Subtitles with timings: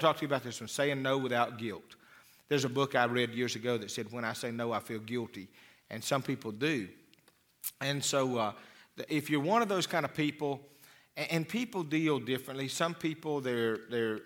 [0.00, 1.96] Talk to you about this one saying no without guilt.
[2.48, 4.98] There's a book I read years ago that said, When I say no, I feel
[4.98, 5.48] guilty.
[5.90, 6.88] And some people do.
[7.80, 8.52] And so, uh,
[9.08, 10.60] if you're one of those kind of people,
[11.16, 12.68] and people deal differently.
[12.68, 14.20] Some people they're they're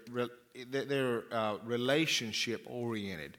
[0.71, 3.37] they're uh, relationship oriented,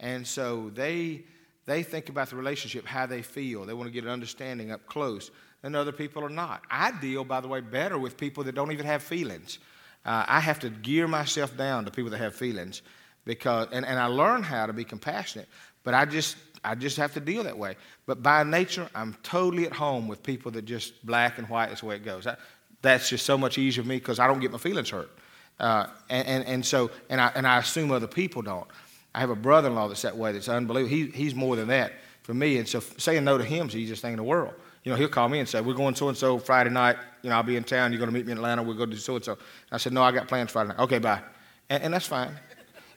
[0.00, 1.24] and so they
[1.66, 3.64] they think about the relationship, how they feel.
[3.64, 5.30] They want to get an understanding up close.
[5.62, 6.62] And other people are not.
[6.70, 9.58] I deal, by the way, better with people that don't even have feelings.
[10.04, 12.82] Uh, I have to gear myself down to people that have feelings
[13.24, 15.48] because, and, and I learn how to be compassionate,
[15.84, 17.76] but I just, I just have to deal that way.
[18.06, 21.80] But by nature, I'm totally at home with people that just black and white is
[21.80, 22.26] the way it goes.
[22.26, 22.36] I,
[22.82, 25.10] that's just so much easier for me because I don't get my feelings hurt.
[25.58, 28.66] Uh, and, and, and so, and I, and I assume other people don't.
[29.14, 30.94] I have a brother in law that's that way, that's unbelievable.
[30.96, 31.92] He, he's more than that
[32.22, 32.56] for me.
[32.56, 34.96] And so saying no to him is the easiest thing in the world you know,
[34.96, 36.96] he'll call me and say, We're going so and so Friday night.
[37.22, 37.92] You know, I'll be in town.
[37.92, 38.62] You're going to meet me in Atlanta.
[38.62, 39.38] We'll go do so and so.
[39.70, 40.78] I said, No, I got plans Friday night.
[40.78, 41.20] Okay, bye.
[41.68, 42.30] And, and that's fine.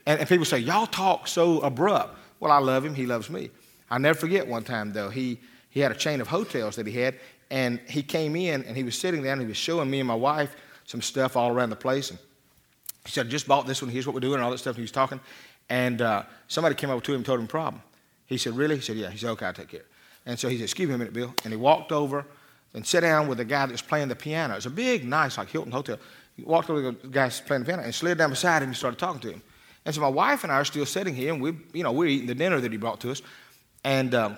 [0.06, 2.18] And, and, people say, Y'all talk so abrupt.
[2.40, 2.96] Well, I love him.
[2.96, 3.50] He loves me.
[3.90, 5.10] i never forget one time, though.
[5.10, 5.40] He,
[5.70, 7.16] he had a chain of hotels that he had.
[7.52, 10.08] And he came in and he was sitting there and he was showing me and
[10.08, 12.10] my wife some stuff all around the place.
[12.10, 12.20] And
[13.06, 13.92] he said, I just bought this one.
[13.92, 14.72] Here's what we're doing and all that stuff.
[14.72, 15.20] And he was talking.
[15.70, 17.82] And uh, somebody came over to him and told him a problem.
[18.26, 18.76] He said, Really?
[18.76, 19.10] He said, Yeah.
[19.10, 19.84] He said, Okay, I'll take care.
[20.26, 21.34] And so he said, Excuse me a minute, Bill.
[21.44, 22.26] And he walked over
[22.74, 24.56] and sat down with the guy that was playing the piano.
[24.56, 25.98] It's a big, nice, like Hilton Hotel.
[26.36, 28.78] He walked over to the guy playing the piano and slid down beside him and
[28.78, 29.42] started talking to him.
[29.86, 32.08] And so my wife and I are still sitting here, and we, you know, we're
[32.08, 33.22] eating the dinner that he brought to us.
[33.84, 34.38] And um,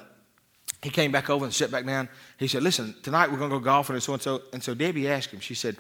[0.82, 2.10] he came back over and sat back down.
[2.38, 4.74] He said, "Listen, tonight we're going to go golfing and so and so." And so
[4.74, 5.40] Debbie asked him.
[5.40, 5.78] She said,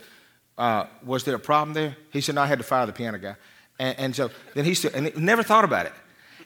[0.57, 3.17] uh, "Was there a problem there?" He said, "No, I had to fire the piano
[3.17, 3.35] guy."
[3.79, 5.93] And, and so then he said, and he never thought about it.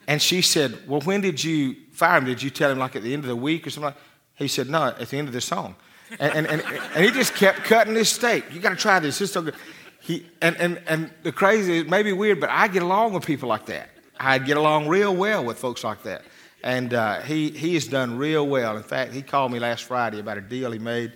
[0.09, 2.25] And she said, Well, when did you fire him?
[2.25, 3.93] Did you tell him like at the end of the week or something?
[4.33, 5.75] He said, No, at the end of the song.
[6.19, 6.63] And, and, and,
[6.95, 8.43] and he just kept cutting his steak.
[8.51, 9.21] You got to try this.
[9.21, 9.53] It's so good.
[10.01, 13.23] He, and, and, and the crazy, it may be weird, but I get along with
[13.23, 13.91] people like that.
[14.19, 16.23] I get along real well with folks like that.
[16.63, 18.77] And uh, he, he has done real well.
[18.77, 21.13] In fact, he called me last Friday about a deal he made.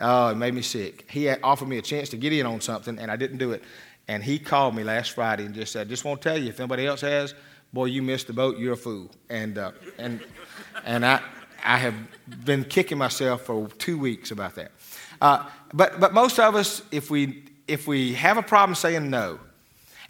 [0.00, 1.08] Oh, it made me sick.
[1.08, 3.62] He offered me a chance to get in on something, and I didn't do it.
[4.08, 6.58] And he called me last Friday and just said, just want to tell you, if
[6.58, 7.32] anybody else has,
[7.74, 9.10] boy, you missed the boat, you're a fool.
[9.28, 10.20] And, uh, and,
[10.84, 11.20] and I,
[11.64, 11.94] I have
[12.44, 14.70] been kicking myself for two weeks about that.
[15.20, 19.40] Uh, but, but most of us, if we, if we have a problem saying no,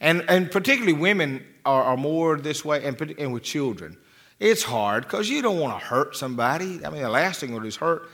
[0.01, 3.97] and, and particularly women are, are more this way, and, and with children,
[4.39, 6.85] it's hard because you don't want to hurt somebody.
[6.85, 8.11] I mean, the last thing would is hurt.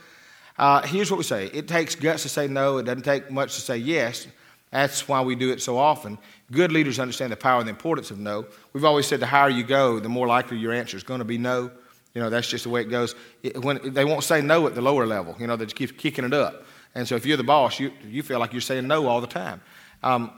[0.57, 3.55] Uh, here's what we say it takes guts to say no, it doesn't take much
[3.55, 4.27] to say yes.
[4.71, 6.17] That's why we do it so often.
[6.51, 8.45] Good leaders understand the power and the importance of no.
[8.71, 11.25] We've always said the higher you go, the more likely your answer is going to
[11.25, 11.71] be no.
[12.13, 13.15] You know, that's just the way it goes.
[13.43, 15.97] It, when, they won't say no at the lower level, you know, they just keep
[15.97, 16.65] kicking it up.
[16.95, 19.27] And so if you're the boss, you, you feel like you're saying no all the
[19.27, 19.61] time.
[20.03, 20.31] Um,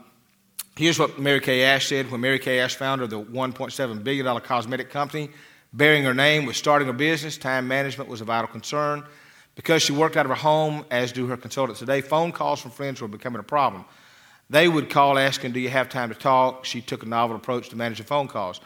[0.76, 4.90] here's what Mary Kay Ash said when Mary Kay Ash founded the $1.7 billion cosmetic
[4.90, 5.30] company.
[5.72, 9.04] Bearing her name was starting a business, time management was a vital concern.
[9.56, 12.72] Because she worked out of her home, as do her consultants today, phone calls from
[12.72, 13.84] friends were becoming a problem.
[14.50, 16.64] They would call asking, Do you have time to talk?
[16.64, 18.60] She took a novel approach to managing phone calls.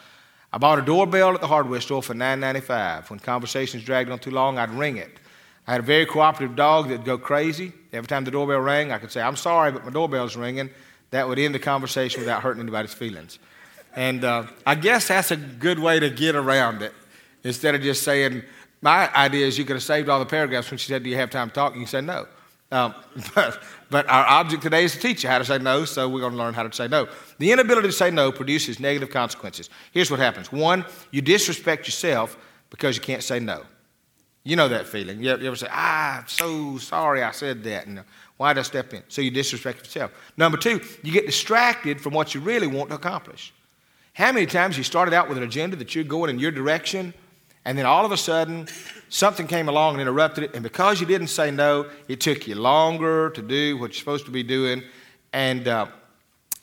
[0.51, 3.09] I bought a doorbell at the hardware store for $9.95.
[3.09, 5.19] When conversations dragged on too long, I'd ring it.
[5.67, 7.71] I had a very cooperative dog that'd go crazy.
[7.93, 10.71] Every time the doorbell rang, I could say, I'm sorry, but my doorbell's ringing.
[11.11, 13.37] That would end the conversation without hurting anybody's feelings.
[13.95, 16.93] And uh, I guess that's a good way to get around it.
[17.43, 18.43] Instead of just saying,
[18.81, 21.15] my idea is you could have saved all the paragraphs when she said, Do you
[21.17, 21.73] have time to talk?
[21.73, 22.27] And you said, No.
[22.71, 22.93] Um,
[23.35, 26.21] but, but our object today is to teach you how to say no, so we're
[26.21, 27.07] going to learn how to say no.
[27.37, 29.69] The inability to say no produces negative consequences.
[29.91, 32.37] Here's what happens one, you disrespect yourself
[32.69, 33.63] because you can't say no.
[34.43, 35.21] You know that feeling.
[35.21, 37.87] You ever say, ah, I'm so sorry I said that.
[37.87, 38.03] And
[38.37, 39.03] why did I step in?
[39.09, 40.11] So you disrespect yourself.
[40.37, 43.53] Number two, you get distracted from what you really want to accomplish.
[44.13, 47.13] How many times you started out with an agenda that you're going in your direction,
[47.65, 48.67] and then all of a sudden
[49.09, 50.53] something came along and interrupted it.
[50.53, 54.25] And because you didn't say no, it took you longer to do what you're supposed
[54.25, 54.83] to be doing.
[55.33, 55.87] And, uh,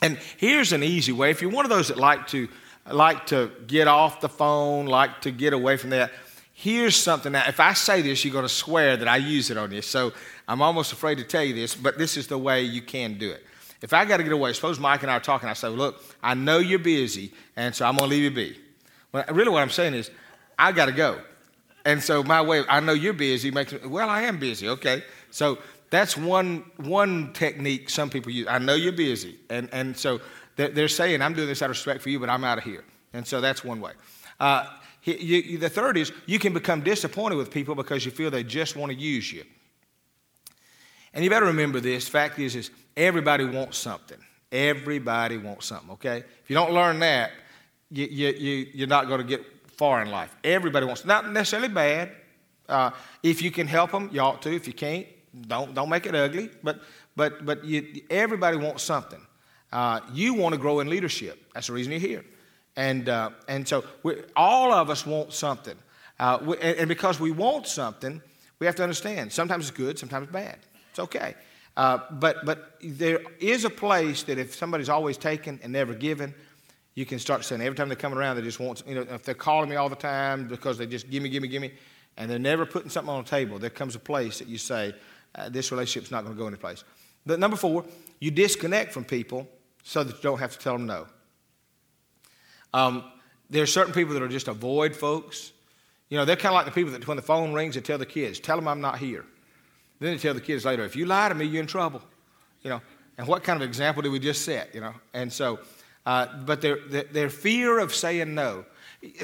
[0.00, 1.30] and here's an easy way.
[1.30, 2.48] If you're one of those that like to,
[2.90, 6.12] like to get off the phone, like to get away from that,
[6.52, 9.58] here's something that if I say this, you're going to swear that I use it
[9.58, 9.82] on you.
[9.82, 10.12] So
[10.48, 13.30] I'm almost afraid to tell you this, but this is the way you can do
[13.30, 13.44] it.
[13.82, 16.02] If I got to get away, suppose Mike and I are talking, I say, Look,
[16.22, 18.58] I know you're busy, and so I'm going to leave you be.
[19.12, 20.10] Well, really, what I'm saying is,
[20.58, 21.20] I got to go.
[21.86, 23.50] And so my way, I know you're busy.
[23.50, 24.68] Well, I am busy.
[24.68, 28.48] Okay, so that's one one technique some people use.
[28.48, 30.20] I know you're busy, and and so
[30.56, 32.64] they're, they're saying I'm doing this out of respect for you, but I'm out of
[32.64, 32.84] here.
[33.12, 33.92] And so that's one way.
[34.40, 34.66] Uh,
[35.04, 38.42] you, you, the third is you can become disappointed with people because you feel they
[38.42, 39.44] just want to use you.
[41.14, 42.08] And you better remember this.
[42.08, 44.18] Fact is, is everybody wants something.
[44.50, 46.18] Everybody wants something, okay?
[46.42, 47.30] If you don't learn that,
[47.90, 50.34] you, you, you, you're not going to get far in life.
[50.42, 52.12] Everybody wants, not necessarily bad.
[52.68, 52.90] Uh,
[53.22, 54.54] if you can help them, you ought to.
[54.54, 55.06] If you can't,
[55.48, 56.50] don't, don't make it ugly.
[56.62, 56.80] But,
[57.14, 59.20] but, but you, everybody wants something.
[59.72, 61.38] Uh, you want to grow in leadership.
[61.54, 62.24] That's the reason you're here.
[62.76, 65.76] And, uh, and so we, all of us want something.
[66.18, 68.22] Uh, we, and, and, because we want something,
[68.58, 70.58] we have to understand sometimes it's good, sometimes it's bad.
[70.90, 71.34] It's okay.
[71.76, 76.34] Uh, but, but there is a place that if somebody's always taken and never given,
[76.96, 79.22] you can start saying every time they come around, they just want, you know, if
[79.22, 81.72] they're calling me all the time because they just give me, give me, give me,
[82.16, 84.94] and they're never putting something on the table, there comes a place that you say,
[85.34, 86.82] uh, this relationship's not going to go any place.
[87.26, 87.84] But number four,
[88.18, 89.46] you disconnect from people
[89.84, 91.06] so that you don't have to tell them no.
[92.72, 93.04] Um,
[93.50, 95.52] there are certain people that are just avoid folks.
[96.08, 97.98] You know, they're kind of like the people that when the phone rings, they tell
[97.98, 99.24] the kids, tell them I'm not here.
[100.00, 102.02] Then they tell the kids later, if you lie to me, you're in trouble.
[102.62, 102.80] You know,
[103.18, 104.74] and what kind of example did we just set?
[104.74, 105.58] You know, and so,
[106.06, 108.64] uh, but their, their, fear of saying no.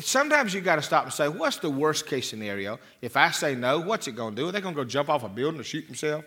[0.00, 2.80] Sometimes you got to stop and say, what's the worst case scenario?
[3.00, 4.48] If I say no, what's it going to do?
[4.48, 6.24] Are they going to go jump off a building or shoot themselves?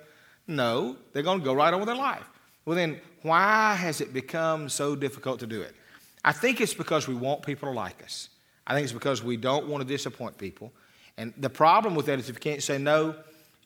[0.47, 2.25] No, they're going to go right on with their life.
[2.63, 5.75] Well, then, why has it become so difficult to do it?
[6.23, 8.29] I think it's because we want people to like us.
[8.65, 10.71] I think it's because we don't want to disappoint people.
[11.17, 13.15] And the problem with that is if you can't say no,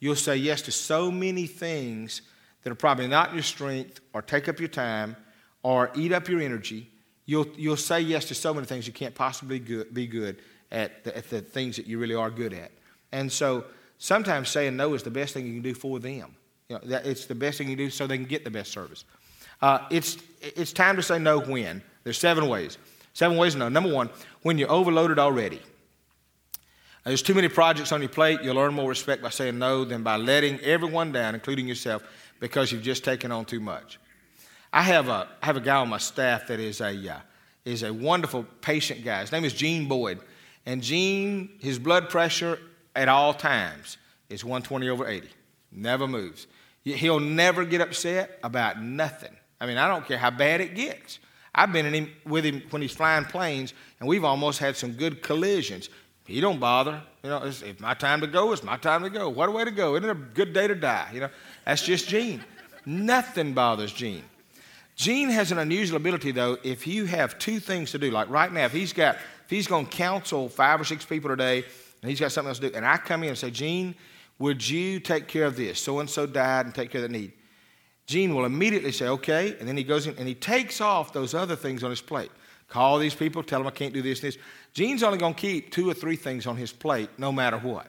[0.00, 2.22] you'll say yes to so many things
[2.62, 5.16] that are probably not your strength or take up your time
[5.62, 6.90] or eat up your energy.
[7.26, 10.40] You'll, you'll say yes to so many things you can't possibly good, be good
[10.72, 12.72] at the, at the things that you really are good at.
[13.12, 13.64] And so
[13.98, 16.34] sometimes saying no is the best thing you can do for them.
[16.68, 18.72] You know, that it's the best thing you do so they can get the best
[18.72, 19.04] service.
[19.60, 21.82] Uh, it's, it's time to say no when.
[22.04, 22.78] There's seven ways.
[23.12, 23.68] Seven ways to know.
[23.68, 24.08] Number one,
[24.42, 25.60] when you're overloaded already.
[27.04, 28.40] There's too many projects on your plate.
[28.42, 32.02] You'll earn more respect by saying no than by letting everyone down, including yourself,
[32.40, 33.98] because you've just taken on too much.
[34.72, 37.18] I have a, I have a guy on my staff that is a, uh,
[37.64, 39.20] is a wonderful patient guy.
[39.20, 40.20] His name is Gene Boyd.
[40.66, 42.58] And Gene, his blood pressure
[42.94, 43.96] at all times
[44.28, 45.28] is 120 over 80.
[45.72, 46.46] Never moves.
[46.84, 49.36] He'll never get upset about nothing.
[49.60, 51.18] I mean, I don't care how bad it gets.
[51.54, 55.22] I've been him, with him when he's flying planes, and we've almost had some good
[55.22, 55.90] collisions.
[56.24, 57.02] He don't bother.
[57.22, 58.52] You know, it's, it's my time to go.
[58.52, 59.28] It's my time to go.
[59.28, 59.96] What a way to go!
[59.96, 61.10] Isn't it a good day to die?
[61.12, 61.30] You know,
[61.64, 62.42] that's just Gene.
[62.86, 64.24] Nothing bothers Gene.
[65.00, 66.58] Gene has an unusual ability, though.
[66.62, 69.66] If you have two things to do, like right now, if he's got, if he's
[69.66, 71.64] going to counsel five or six people today,
[72.02, 73.94] and he's got something else to do, and I come in and say, Gene,
[74.38, 75.80] would you take care of this?
[75.80, 77.32] So and so died and take care of the need.
[78.06, 81.32] Gene will immediately say, okay, and then he goes in and he takes off those
[81.32, 82.30] other things on his plate.
[82.68, 84.38] Call these people, tell them I can't do this and this.
[84.74, 87.86] Gene's only going to keep two or three things on his plate no matter what.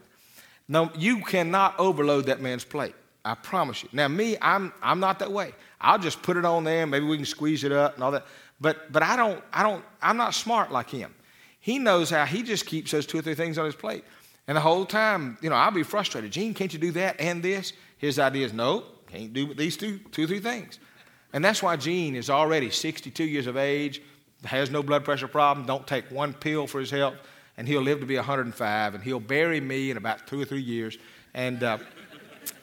[0.70, 2.96] No, you cannot overload that man's plate.
[3.26, 3.90] I promise you.
[3.92, 5.54] Now, me, I'm, I'm not that way.
[5.82, 8.26] I'll just put it on there, maybe we can squeeze it up and all that.
[8.60, 11.14] But, but I don't, I don't, I'm not smart like him.
[11.60, 14.04] He knows how he just keeps those two or three things on his plate.
[14.48, 16.32] And the whole time, you know, I'll be frustrated.
[16.32, 17.74] Gene, can't you do that and this?
[17.98, 20.80] His idea is, no, can't do these two, two, three things.
[21.34, 24.02] And that's why Gene is already 62 years of age,
[24.44, 27.16] has no blood pressure problem, don't take one pill for his health,
[27.58, 30.62] and he'll live to be 105, and he'll bury me in about two or three
[30.62, 30.98] years,
[31.34, 31.78] and, uh,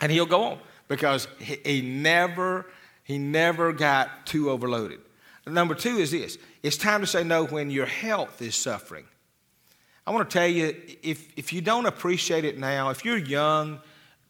[0.00, 2.66] and he'll go on because he, he never,
[3.08, 5.00] he never got too overloaded.
[5.46, 9.06] Number two is this it's time to say no when your health is suffering.
[10.06, 13.80] I want to tell you if, if you don't appreciate it now, if you're young,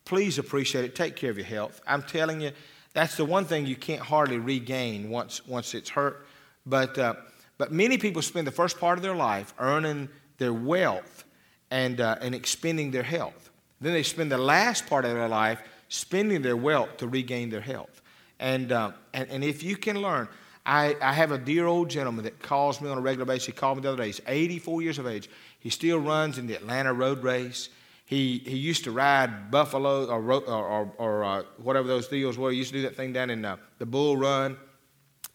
[0.04, 0.94] please appreciate it.
[0.94, 1.80] Take care of your health.
[1.88, 2.52] I'm telling you,
[2.94, 6.24] that's the one thing you can't hardly regain once, once it's hurt.
[6.64, 7.14] But, uh,
[7.58, 11.24] but many people spend the first part of their life earning their wealth
[11.72, 13.50] and, uh, and expending their health.
[13.80, 17.60] Then they spend the last part of their life spending their wealth to regain their
[17.60, 18.02] health.
[18.40, 20.28] And, uh, and, and if you can learn,
[20.64, 23.46] I, I have a dear old gentleman that calls me on a regular basis.
[23.46, 24.06] He called me the other day.
[24.06, 25.30] He's 84 years of age.
[25.60, 27.70] He still runs in the Atlanta road race.
[28.04, 32.50] He, he used to ride buffalo or, or, or, or uh, whatever those deals were.
[32.50, 34.56] He used to do that thing down in uh, the Bull Run.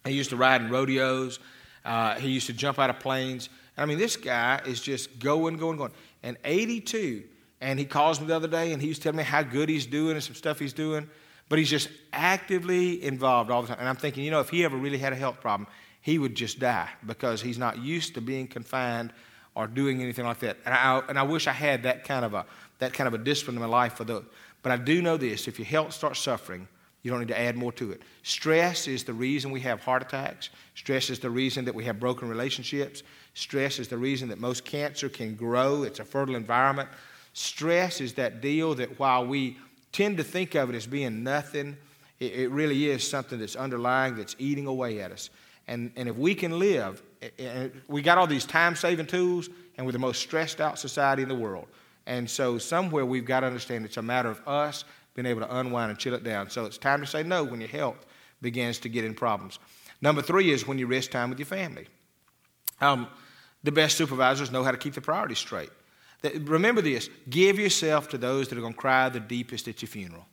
[0.05, 1.39] He used to ride in rodeos.
[1.85, 3.49] Uh, he used to jump out of planes.
[3.77, 5.91] I mean, this guy is just going, going, going.
[6.21, 7.23] And 82,
[7.61, 9.85] and he calls me the other day, and he was telling me how good he's
[9.85, 11.09] doing and some stuff he's doing.
[11.53, 13.77] But he's just actively involved all the time.
[13.79, 15.67] And I'm thinking, you know, if he ever really had a health problem,
[16.01, 19.13] he would just die because he's not used to being confined
[19.53, 20.57] or doing anything like that.
[20.65, 22.47] And I, and I wish I had that kind of a
[22.79, 24.25] that kind of a discipline in my life for those.
[24.63, 26.67] But I do know this: if your health starts suffering,
[27.03, 28.01] you don't need to add more to it.
[28.23, 30.49] Stress is the reason we have heart attacks.
[30.73, 33.03] Stress is the reason that we have broken relationships.
[33.35, 35.83] Stress is the reason that most cancer can grow.
[35.83, 36.89] It's a fertile environment.
[37.33, 39.57] Stress is that deal that while we
[39.93, 41.77] tend to think of it as being nothing,
[42.19, 45.29] It, it really is something that's underlying, that's eating away at us.
[45.67, 47.01] And, and if we can live,
[47.87, 51.29] we got all these time saving tools, and we're the most stressed out society in
[51.29, 51.67] the world.
[52.05, 54.83] And so, somewhere we've got to understand it's a matter of us
[55.13, 56.49] being able to unwind and chill it down.
[56.49, 58.05] So, it's time to say no when your health
[58.41, 59.59] begins to get in problems.
[60.01, 61.87] Number three is when you rest time with your family.
[62.81, 63.07] Um,
[63.63, 65.69] the best supervisors know how to keep the priorities straight.
[66.23, 69.89] Remember this give yourself to those that are going to cry the deepest at your
[69.89, 70.25] funeral.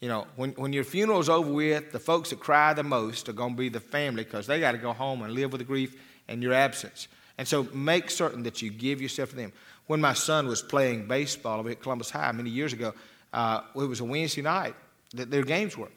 [0.00, 3.28] You know, when, when your funeral is over with, the folks that cry the most
[3.28, 5.60] are going to be the family because they got to go home and live with
[5.60, 5.94] the grief
[6.28, 7.06] and your absence.
[7.38, 9.52] And so make certain that you give yourself to them.
[9.86, 12.94] When my son was playing baseball over at Columbus High many years ago,
[13.32, 14.74] uh, it was a Wednesday night
[15.14, 15.90] that their games were.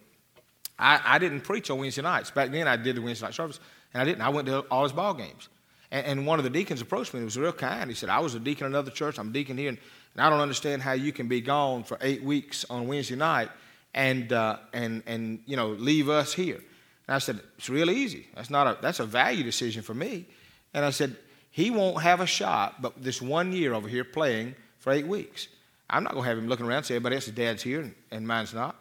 [0.77, 2.31] I, I, didn't preach on Wednesday nights.
[2.31, 3.59] Back then, I did the Wednesday night service,
[3.93, 4.21] and I didn't.
[4.21, 5.49] I went to all his ball games.
[5.91, 7.19] And, and one of the deacons approached me.
[7.19, 7.89] He was real kind.
[7.89, 9.19] He said, I was a deacon in another church.
[9.19, 9.77] I'm a deacon here, and,
[10.13, 13.49] and I don't understand how you can be gone for eight weeks on Wednesday night
[13.95, 16.61] and, uh, and, and you know, leave us here.
[17.07, 18.27] And I said, It's real easy.
[18.35, 20.25] That's, not a, that's a value decision for me.
[20.73, 21.15] And I said,
[21.49, 25.47] He won't have a shot but this one year over here playing for eight weeks.
[25.89, 27.95] I'm not going to have him looking around and say, Everybody else's dad's here and,
[28.11, 28.75] and mine's not.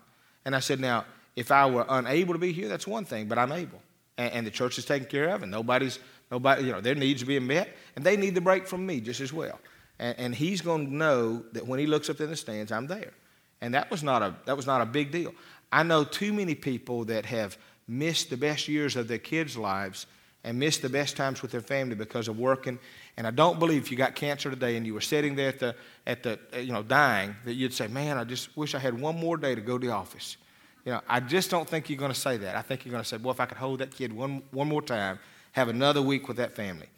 [0.44, 1.04] And I said, Now,
[1.37, 3.80] if I were unable to be here, that's one thing, but I'm able.
[4.18, 5.99] And, and the church is taken care of, and nobody's,
[6.34, 9.00] nobody, you know, their needs are being met, and they need the break from me
[9.00, 9.60] just as well.
[10.00, 12.88] And, and he's going to know that when he looks up in the stands, I'm
[12.88, 13.12] there.
[13.60, 15.32] And that was not a, that was not a big deal.
[15.70, 20.06] I know too many people that have missed the best years of their kids' lives
[20.42, 22.78] and missed the best times with their family because of working.
[23.16, 25.60] And I don't believe if you got cancer today and you were sitting there at
[25.60, 25.74] the,
[26.06, 29.16] at the you know, dying, that you'd say, man, I just wish I had one
[29.18, 30.36] more day to go to the office.
[30.84, 32.56] You know, I just don't think you're going to say that.
[32.56, 34.68] I think you're going to say, well, if I could hold that kid one, one
[34.68, 35.18] more time,
[35.54, 36.88] have another week with that family.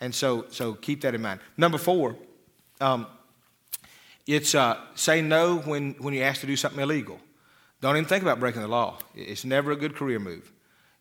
[0.00, 1.40] And so, so keep that in mind.
[1.56, 2.16] Number four,
[2.80, 3.06] um,
[4.26, 7.18] it's uh, say no when, when you're asked to do something illegal.
[7.80, 8.98] Don't even think about breaking the law.
[9.14, 10.52] It's never a good career move.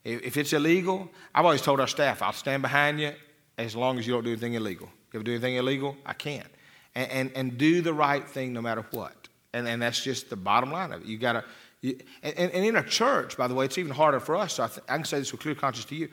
[0.04, 3.14] If, it's illegal, I've always told our staff, I'll stand behind you
[3.58, 4.88] as long as you don't do anything illegal.
[5.12, 6.48] You ever do anything illegal, I can't.
[6.96, 9.28] And, and, and do the right thing no matter what.
[9.54, 11.08] And, and that's just the bottom line of it.
[11.08, 11.44] You got to
[11.84, 14.54] and, and, in a church, by the way, it's even harder for us.
[14.54, 16.10] So I, th- I can say this with clear conscience to you.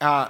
[0.00, 0.28] Uh,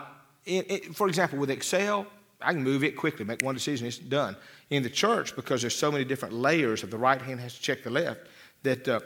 [0.92, 2.06] for example, with Excel,
[2.40, 4.36] I can move it quickly, make one decision, it's done.
[4.70, 7.60] In the church, because there's so many different layers of the right hand has to
[7.60, 8.20] check the left,
[8.62, 9.00] that, uh,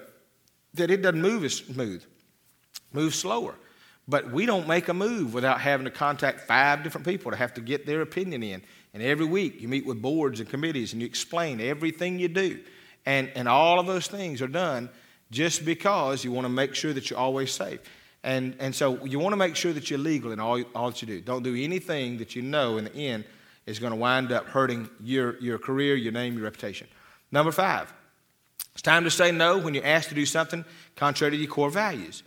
[0.75, 2.05] that it doesn't move as smooth,
[2.93, 3.55] moves slower.
[4.09, 7.55] But we don't make a move without having to contact five different people to have
[7.55, 8.63] to get their opinion in.
[8.93, 12.61] And every week you meet with boards and committees and you explain everything you do.
[13.07, 14.91] And, and all of those things are done
[15.31, 17.81] just because you want to make sure that you're always safe.
[18.23, 21.01] And, and so you want to make sure that you're legal in all, all that
[21.01, 21.21] you do.
[21.21, 23.25] Don't do anything that you know in the end
[23.67, 26.87] is going to wind up hurting your, your career, your name, your reputation.
[27.33, 27.93] Number five,
[28.73, 30.65] it's time to say no when you're asked to do something
[30.97, 32.23] contrary to your core values.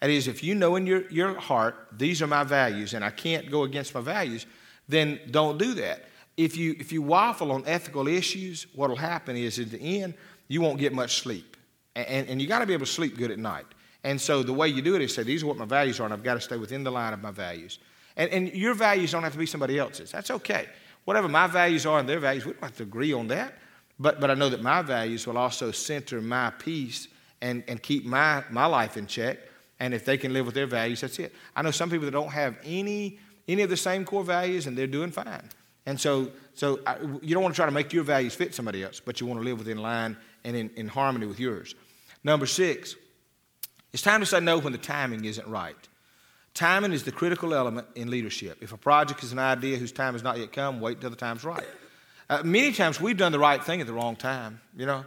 [0.00, 3.10] That is, if you know in your, your heart, these are my values and I
[3.10, 4.46] can't go against my values,
[4.88, 6.04] then don't do that.
[6.36, 10.14] If you, if you waffle on ethical issues, what will happen is at the end,
[10.46, 11.56] you won't get much sleep.
[11.96, 13.66] And, and you got to be able to sleep good at night.
[14.04, 16.04] And so the way you do it is say, these are what my values are,
[16.04, 17.78] and I've got to stay within the line of my values.
[18.16, 20.10] And, and your values don't have to be somebody else's.
[20.10, 20.66] That's okay.
[21.04, 23.54] Whatever my values are and their values, we don't have to agree on that.
[23.98, 27.08] But, but I know that my values will also center my peace
[27.40, 29.38] and, and keep my, my life in check.
[29.80, 31.34] And if they can live with their values, that's it.
[31.54, 34.76] I know some people that don't have any, any of the same core values, and
[34.76, 35.48] they're doing fine.
[35.86, 38.84] And so, so I, you don't want to try to make your values fit somebody
[38.84, 41.74] else, but you want to live within line and in, in harmony with yours.
[42.22, 42.96] Number six,
[43.92, 45.76] it's time to say no when the timing isn't right.
[46.54, 48.58] Timing is the critical element in leadership.
[48.60, 51.16] If a project is an idea whose time has not yet come, wait until the
[51.16, 51.66] time's right.
[52.28, 55.04] Uh, many times we've done the right thing at the wrong time, you know.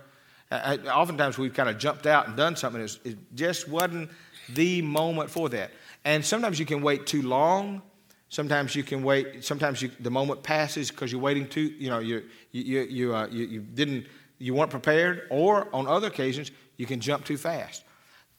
[0.49, 2.81] Uh, uh oftentimes we've kind of jumped out and done something.
[2.81, 4.09] It just wasn't
[4.49, 5.71] the moment for that.
[6.03, 7.81] And sometimes you can wait too long.
[8.29, 9.43] Sometimes you can wait.
[9.43, 11.73] Sometimes you, the moment passes because you're waiting too.
[11.77, 14.07] You know, you you you, uh, you, you didn't
[14.39, 15.27] you weren't prepared.
[15.29, 17.83] Or on other occasions, you can jump too fast.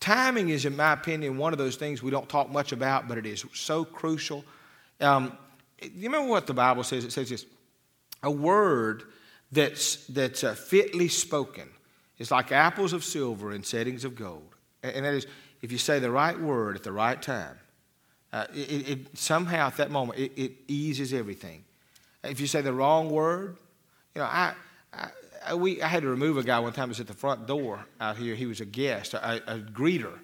[0.02, 3.18] Timing is, in my opinion, one of those things we don't talk much about, but
[3.18, 4.44] it is so crucial.
[5.00, 5.38] Um,
[5.80, 7.04] you remember what the Bible says?
[7.04, 7.46] It says this
[8.20, 9.04] a word
[9.52, 11.68] that's, that's uh, fitly spoken
[12.18, 14.56] is like apples of silver in settings of gold.
[14.82, 15.28] And that is,
[15.62, 17.56] if you say the right word at the right time,
[18.32, 21.62] uh, it, it, somehow at that moment it, it, eases everything.
[22.24, 23.56] If you say the wrong word,
[24.16, 24.54] you know, I,
[24.92, 25.10] I,
[25.50, 26.88] uh, we, I had to remove a guy one time.
[26.88, 28.34] He was at the front door out here.
[28.34, 30.18] He was a guest, a, a greeter.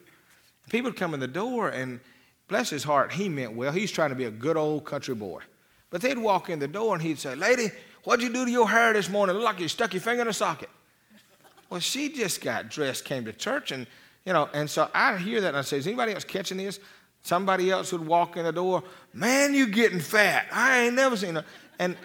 [0.71, 2.01] People would come in the door, and
[2.47, 3.73] bless his heart, he meant well.
[3.73, 5.43] He's trying to be a good old country boy.
[5.91, 7.71] But they'd walk in the door, and he'd say, Lady,
[8.05, 9.37] what'd you do to your hair this morning?
[9.37, 10.69] Look like you stuck your finger in a socket.
[11.71, 13.87] Well, she just got dressed, came to church, and
[14.29, 16.81] You know, and so I hear that and I say, is anybody else catching this?
[17.23, 18.83] Somebody else would walk in the door,
[19.15, 20.47] man, you're getting fat.
[20.53, 21.45] I ain't never seen Her.
[21.79, 21.97] And,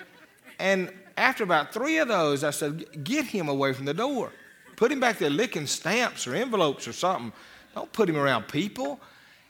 [0.57, 4.31] and after about three of those, I said, get him away from the door.
[4.75, 7.31] Put him back there licking stamps or envelopes or something.
[7.75, 8.99] Don't put him around people.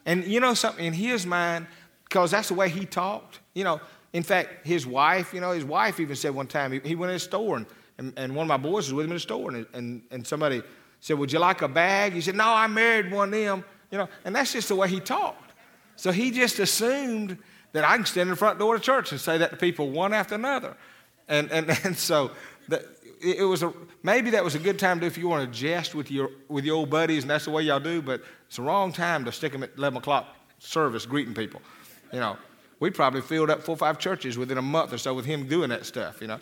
[0.05, 1.67] And you know something, in his mind,
[2.03, 3.79] because that's the way he talked, you know,
[4.11, 7.09] in fact, his wife, you know, his wife even said one time, he, he went
[7.09, 7.65] in a store and,
[7.97, 10.27] and, and, one of my boys was with him in the store and, and, and
[10.27, 10.61] somebody
[10.99, 12.13] said, Would you like a bag?
[12.13, 14.87] He said, No, I married one of them, you know, and that's just the way
[14.87, 15.53] he talked.
[15.95, 17.37] So he just assumed
[17.71, 19.57] that I can stand in the front door of the church and say that to
[19.57, 20.77] people one after another.
[21.27, 22.31] And, and, and so
[23.23, 25.95] it was a, maybe that was a good time to if you want to jest
[25.95, 28.61] with your, with your old buddies and that's the way y'all do, but it's the
[28.61, 30.27] wrong time to stick them at 11 o'clock
[30.59, 31.61] service greeting people.
[32.11, 32.37] You know,
[32.79, 35.47] we probably filled up four or five churches within a month or so with him
[35.47, 36.39] doing that stuff, you know.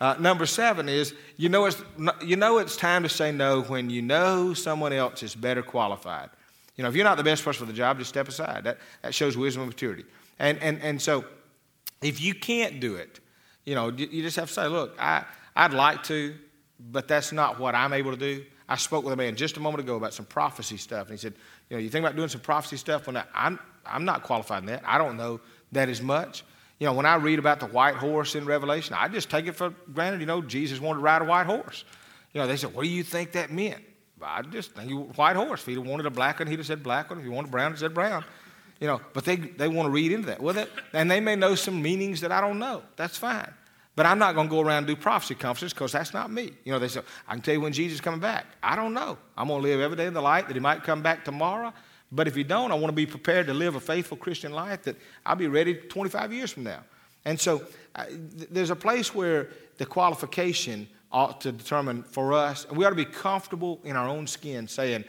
[0.00, 1.82] Uh, number seven is you know, it's,
[2.24, 6.30] you know it's time to say no when you know someone else is better qualified.
[6.76, 8.64] You know, if you're not the best person for the job, just step aside.
[8.64, 10.04] That, that shows wisdom and maturity.
[10.38, 11.24] And, and, and so
[12.00, 13.20] if you can't do it,
[13.64, 16.34] you know, you just have to say, look, I, I'd like to,
[16.78, 18.44] but that's not what I'm able to do.
[18.68, 21.16] I spoke with a man just a moment ago about some prophecy stuff, and he
[21.18, 21.34] said,
[21.68, 23.06] you know, you think about doing some prophecy stuff?
[23.06, 24.82] When I'm, I'm not qualified in that.
[24.84, 25.40] I don't know
[25.72, 26.44] that as much.
[26.78, 29.52] You know, when I read about the white horse in Revelation, I just take it
[29.52, 31.84] for granted, you know, Jesus wanted to ride a white horse.
[32.32, 33.82] You know, they said, what do you think that meant?
[34.20, 35.60] I just think he white horse.
[35.60, 37.18] If he wanted a black one, he'd have said black one.
[37.18, 38.24] If he wanted brown, he said brown.
[38.82, 40.42] You know, but they, they want to read into that.
[40.42, 42.82] Well, that, and they may know some meanings that I don't know.
[42.96, 43.48] That's fine.
[43.94, 46.50] But I'm not going to go around and do prophecy conferences because that's not me.
[46.64, 48.44] You know, they say, I can tell you when Jesus is coming back.
[48.60, 49.18] I don't know.
[49.38, 51.72] I'm going to live every day in the light that he might come back tomorrow.
[52.10, 54.82] But if he don't, I want to be prepared to live a faithful Christian life
[54.82, 56.82] that I'll be ready 25 years from now.
[57.24, 57.62] And so
[57.94, 58.06] uh,
[58.50, 62.96] there's a place where the qualification ought to determine for us, and we ought to
[62.96, 65.04] be comfortable in our own skin saying,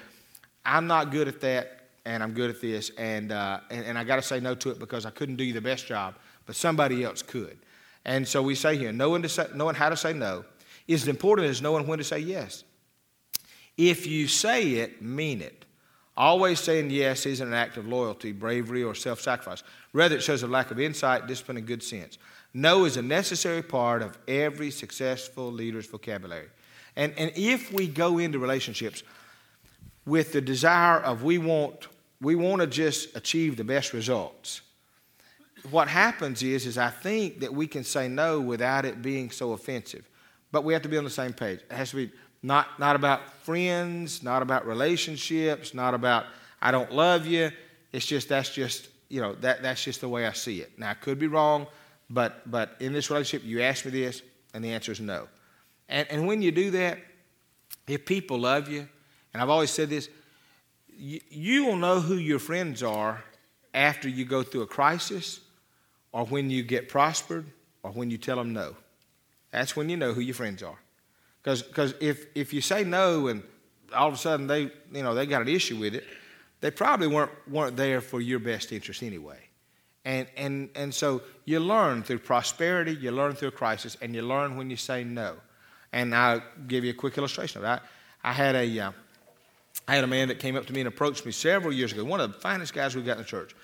[0.64, 4.04] I'm not good at that, and I'm good at this, and, uh, and, and I
[4.04, 6.56] got to say no to it because I couldn't do you the best job, but
[6.56, 7.58] somebody else could.
[8.06, 10.44] And so we say here, knowing, to say, knowing how to say no
[10.88, 12.64] is as important as knowing when to say yes.
[13.78, 15.66] If you say it, mean it.
[16.16, 19.64] Always saying yes isn't an act of loyalty, bravery, or self sacrifice.
[19.94, 22.20] Rather, it shows a lack of insight, discipline, and good sense.
[22.54, 26.50] No is a necessary part of every successful leader's vocabulary.
[26.96, 29.02] And, and if we go into relationships
[30.06, 31.88] with the desire of we want,
[32.22, 34.62] we want to just achieve the best results,
[35.70, 39.54] what happens is, is I think that we can say no without it being so
[39.54, 40.10] offensive.
[40.52, 41.60] But we have to be on the same page.
[41.70, 46.26] It has to be not, not about friends, not about relationships, not about
[46.62, 47.52] I don't love you.
[47.92, 50.78] It's just that's just, you know, that, that's just the way I see it.
[50.78, 51.68] Now I could be wrong,
[52.10, 54.22] but but in this relationship, you ask me this,
[54.54, 55.28] and the answer is no.
[55.90, 57.00] And and when you do that,
[57.88, 58.88] if people love you,
[59.34, 60.10] and I've always said this,
[60.98, 63.24] you, will know who your friends are
[63.74, 65.40] after you go through a crisis
[66.12, 67.46] or when you get prospered
[67.82, 68.76] or when you tell them no.
[69.52, 70.78] That's when you know who your friends are.
[71.44, 73.44] Because if, if you say no and
[73.94, 76.06] all of a sudden they, you know, they got an issue with it,
[76.62, 79.40] they probably weren't, weren't there for your best interest anyway.
[80.06, 84.22] And, and, and so you learn through prosperity, you learn through a crisis, and you
[84.22, 85.36] learn when you say no.
[85.92, 87.84] And I'll give you a quick illustration of that.
[88.24, 88.92] I had a, uh,
[89.88, 92.04] I had a man that came up to me and approached me several years ago,
[92.04, 93.56] one of the finest guys we've got in the church.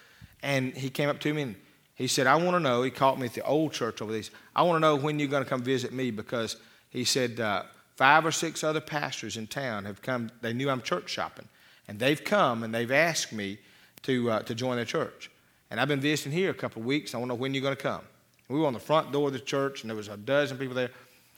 [0.41, 1.55] And he came up to me and
[1.95, 4.31] he said, I want to know, he caught me at the old church over these,
[4.55, 6.57] I want to know when you're going to come visit me because
[6.89, 7.63] he said, uh,
[7.95, 11.47] five or six other pastors in town have come, they knew I'm church shopping,
[11.87, 13.57] and they've come and they've asked me
[14.03, 15.29] to, uh, to join their church.
[15.69, 17.13] And I've been visiting here a couple of weeks.
[17.13, 18.01] I want to know when you're going to come.
[18.47, 20.73] We were on the front door of the church, and there was a dozen people
[20.73, 20.89] there.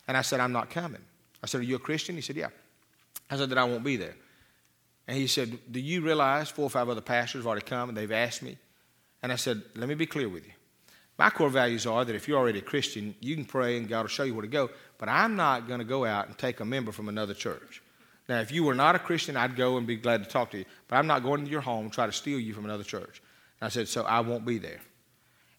[0.08, 1.02] And I said, I'm not coming.
[1.44, 2.16] I said, Are you a Christian?
[2.16, 2.50] He said, Yeah.
[3.30, 4.16] I said, That I won't be there.
[5.12, 7.98] And he said, Do you realize four or five other pastors have already come and
[7.98, 8.58] they've asked me?
[9.22, 10.54] And I said, Let me be clear with you.
[11.20, 14.04] My core values are that if you're already a Christian, you can pray and God
[14.04, 16.62] will show you where to go, but I'm not going to go out and take
[16.62, 17.84] a member from another church.
[18.30, 20.60] Now, if you were not a Christian, I'd go and be glad to talk to
[20.60, 22.86] you, but I'm not going to your home and try to steal you from another
[22.86, 23.22] church.
[23.60, 24.80] And I said, So I won't be there.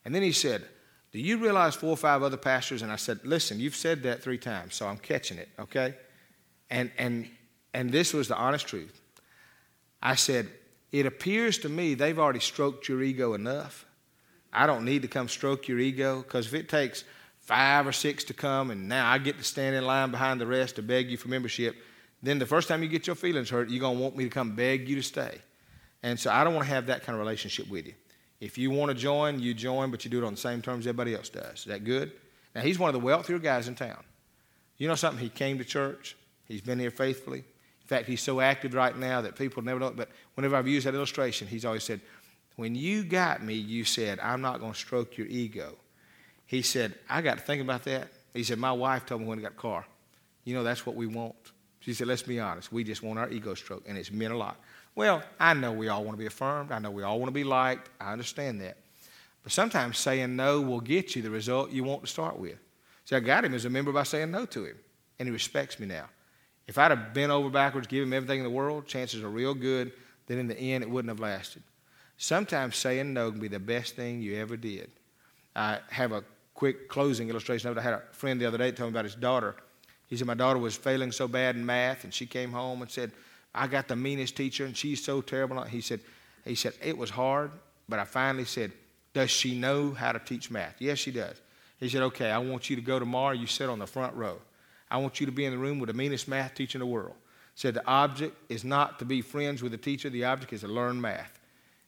[0.07, 0.65] And then he said,
[1.13, 2.81] Do you realize four or five other pastors?
[2.81, 5.95] And I said, Listen, you've said that three times, so I'm catching it, okay?
[6.71, 7.29] And, and,
[7.75, 9.02] and this was the honest truth.
[10.03, 10.49] I said,
[10.91, 13.87] It appears to me they've already stroked your ego enough.
[14.53, 17.05] I don't need to come stroke your ego because if it takes
[17.39, 20.47] five or six to come and now I get to stand in line behind the
[20.47, 21.77] rest to beg you for membership,
[22.23, 24.31] then the first time you get your feelings hurt, you're going to want me to
[24.31, 25.39] come beg you to stay.
[26.03, 27.95] And so I don't want to have that kind of relationship with you.
[28.41, 30.87] If you want to join, you join, but you do it on the same terms
[30.87, 31.61] everybody else does.
[31.61, 32.13] Is that good?
[32.55, 34.03] Now, he's one of the wealthier guys in town.
[34.77, 35.23] You know something?
[35.23, 36.17] He came to church.
[36.47, 37.45] He's been here faithfully.
[37.93, 39.91] Fact, he's so active right now that people never know.
[39.91, 42.01] But whenever I've used that illustration, he's always said,
[42.57, 45.75] When you got me, you said, I'm not going to stroke your ego.
[46.47, 48.09] He said, I got to think about that.
[48.33, 49.85] He said, My wife told me when I got a car,
[50.45, 51.35] you know, that's what we want.
[51.81, 52.73] She said, Let's be honest.
[52.73, 54.57] We just want our ego stroked, and it's meant a lot.
[54.95, 56.73] Well, I know we all want to be affirmed.
[56.73, 57.91] I know we all want to be liked.
[58.01, 58.79] I understand that.
[59.43, 62.57] But sometimes saying no will get you the result you want to start with.
[63.05, 64.77] See, I got him as a member by saying no to him,
[65.19, 66.07] and he respects me now.
[66.73, 69.53] If I'd have bent over backwards, given him everything in the world, chances are real
[69.53, 69.93] good
[70.27, 71.63] that in the end it wouldn't have lasted.
[72.17, 74.91] Sometimes saying no can be the best thing you ever did.
[75.55, 77.81] I have a quick closing illustration of it.
[77.81, 79.55] I had a friend the other day tell me about his daughter.
[80.07, 82.91] He said, My daughter was failing so bad in math, and she came home and
[82.91, 83.13] said,
[83.55, 85.63] I got the meanest teacher, and she's so terrible.
[85.65, 86.01] He said,
[86.43, 87.51] he said, It was hard,
[87.87, 88.73] but I finally said,
[89.13, 90.77] Does she know how to teach math?
[90.79, 91.39] Yes, she does.
[91.79, 93.35] He said, Okay, I want you to go tomorrow.
[93.35, 94.39] You sit on the front row.
[94.93, 96.87] I want you to be in the room with the meanest math teacher in the
[96.87, 97.15] world.
[97.55, 100.69] Said the object is not to be friends with the teacher, the object is to
[100.69, 101.41] learn math.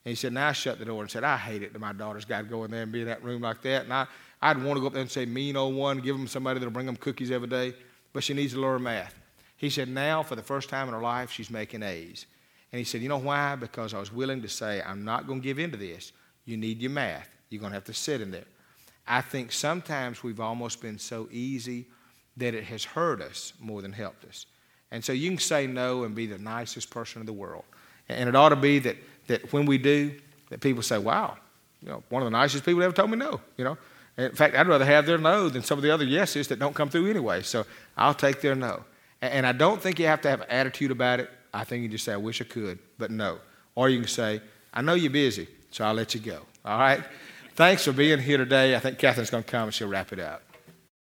[0.04, 1.92] And he said, Now I shut the door and said, I hate it that my
[1.92, 3.84] daughter's got to go in there and be in that room like that.
[3.84, 4.06] And I,
[4.40, 6.72] I'd want to go up there and say, mean old one, give them somebody that'll
[6.72, 7.74] bring them cookies every day,
[8.14, 9.14] but she needs to learn math.
[9.58, 12.24] He said, Now, for the first time in her life, she's making A's.
[12.72, 13.54] And he said, You know why?
[13.56, 16.12] Because I was willing to say, I'm not going to give in to this.
[16.46, 17.28] You need your math.
[17.50, 18.44] You're going to have to sit in there.
[19.06, 21.86] I think sometimes we've almost been so easy
[22.36, 24.46] that it has hurt us more than helped us.
[24.90, 27.64] And so you can say no and be the nicest person in the world.
[28.08, 30.14] And it ought to be that, that when we do,
[30.50, 31.36] that people say, wow,
[31.82, 33.76] you know, one of the nicest people that ever told me no, you know.
[34.16, 36.74] In fact, I'd rather have their no than some of the other yeses that don't
[36.74, 37.42] come through anyway.
[37.42, 37.66] So
[37.96, 38.84] I'll take their no.
[39.20, 41.30] And I don't think you have to have an attitude about it.
[41.52, 43.38] I think you just say, I wish I could, but no.
[43.74, 44.40] Or you can say,
[44.72, 46.40] I know you're busy, so I'll let you go.
[46.64, 47.02] All right?
[47.54, 48.76] Thanks for being here today.
[48.76, 50.43] I think Catherine's going to come and she'll wrap it up.